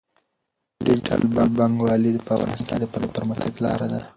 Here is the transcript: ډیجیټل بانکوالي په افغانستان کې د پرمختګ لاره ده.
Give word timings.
ډیجیټل 0.85 1.21
بانکوالي 1.57 2.11
په 2.25 2.31
افغانستان 2.35 2.77
کې 2.79 2.81
د 3.05 3.09
پرمختګ 3.15 3.53
لاره 3.65 3.87
ده. 3.93 3.99